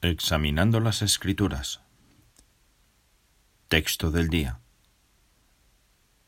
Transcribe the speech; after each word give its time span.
Examinando 0.00 0.78
las 0.78 1.02
Escrituras. 1.02 1.80
Texto 3.66 4.12
del 4.12 4.28
día. 4.28 4.60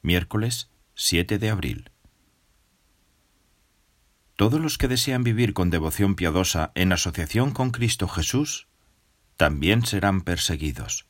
Miércoles 0.02 0.70
7 0.94 1.38
de 1.38 1.50
abril. 1.50 1.92
Todos 4.34 4.60
los 4.60 4.76
que 4.76 4.88
desean 4.88 5.22
vivir 5.22 5.54
con 5.54 5.70
devoción 5.70 6.16
piadosa 6.16 6.72
en 6.74 6.92
asociación 6.92 7.52
con 7.52 7.70
Cristo 7.70 8.08
Jesús, 8.08 8.66
también 9.36 9.86
serán 9.86 10.22
perseguidos. 10.22 11.06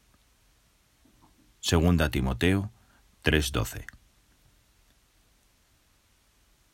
Segunda 1.61 2.11
Timoteo 2.11 2.73
3:12. 3.23 3.87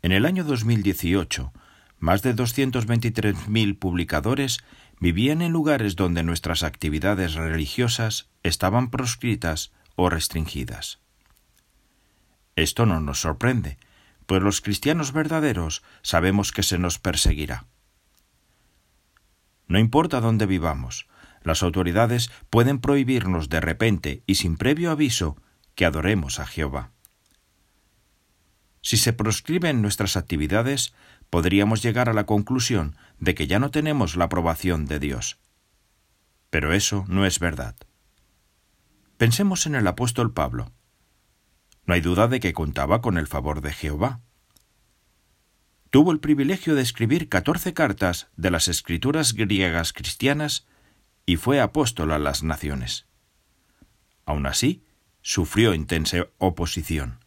En 0.02 0.10
el 0.10 0.26
año 0.26 0.42
2018, 0.42 1.52
más 1.98 2.22
de 2.22 2.34
223.000 2.34 3.78
publicadores 3.78 4.58
vivían 5.00 5.42
en 5.42 5.52
lugares 5.52 5.96
donde 5.96 6.22
nuestras 6.22 6.62
actividades 6.62 7.34
religiosas 7.34 8.28
estaban 8.42 8.90
proscritas 8.90 9.72
o 9.94 10.08
restringidas. 10.10 11.00
Esto 12.54 12.86
no 12.86 13.00
nos 13.00 13.20
sorprende, 13.20 13.78
pues 14.26 14.42
los 14.42 14.60
cristianos 14.60 15.12
verdaderos 15.12 15.82
sabemos 16.02 16.52
que 16.52 16.62
se 16.62 16.78
nos 16.78 16.98
perseguirá. 16.98 17.66
No 19.68 19.78
importa 19.78 20.20
dónde 20.20 20.46
vivamos, 20.46 21.06
las 21.42 21.62
autoridades 21.62 22.30
pueden 22.50 22.80
prohibirnos 22.80 23.48
de 23.48 23.60
repente 23.60 24.22
y 24.26 24.36
sin 24.36 24.56
previo 24.56 24.90
aviso 24.90 25.36
que 25.74 25.84
adoremos 25.84 26.40
a 26.40 26.46
Jehová. 26.46 26.92
Si 28.86 28.98
se 28.98 29.12
proscriben 29.12 29.82
nuestras 29.82 30.16
actividades, 30.16 30.94
podríamos 31.28 31.82
llegar 31.82 32.08
a 32.08 32.12
la 32.12 32.24
conclusión 32.24 32.96
de 33.18 33.34
que 33.34 33.48
ya 33.48 33.58
no 33.58 33.72
tenemos 33.72 34.14
la 34.14 34.26
aprobación 34.26 34.86
de 34.86 35.00
Dios. 35.00 35.40
Pero 36.50 36.72
eso 36.72 37.04
no 37.08 37.26
es 37.26 37.40
verdad. 37.40 37.74
Pensemos 39.16 39.66
en 39.66 39.74
el 39.74 39.88
apóstol 39.88 40.32
Pablo. 40.32 40.70
No 41.84 41.94
hay 41.94 42.00
duda 42.00 42.28
de 42.28 42.38
que 42.38 42.52
contaba 42.52 43.02
con 43.02 43.18
el 43.18 43.26
favor 43.26 43.60
de 43.60 43.72
Jehová. 43.72 44.20
Tuvo 45.90 46.12
el 46.12 46.20
privilegio 46.20 46.76
de 46.76 46.82
escribir 46.82 47.28
catorce 47.28 47.74
cartas 47.74 48.28
de 48.36 48.52
las 48.52 48.68
escrituras 48.68 49.32
griegas 49.32 49.92
cristianas 49.92 50.64
y 51.26 51.38
fue 51.38 51.60
apóstol 51.60 52.12
a 52.12 52.20
las 52.20 52.44
naciones. 52.44 53.08
Aun 54.26 54.46
así, 54.46 54.84
sufrió 55.22 55.74
intensa 55.74 56.28
oposición. 56.38 57.25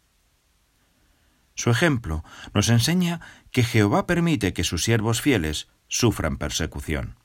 Su 1.59 1.71
ejemplo 1.71 2.23
nos 2.53 2.69
enseña 2.69 3.19
que 3.51 3.65
Jehová 3.65 4.07
permite 4.07 4.53
que 4.53 4.63
sus 4.63 4.81
siervos 4.85 5.19
fieles 5.19 5.67
sufran 5.89 6.37
persecución. 6.37 7.18